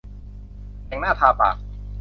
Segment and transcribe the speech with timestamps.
[0.87, 1.55] แต่งหน้าทาปาก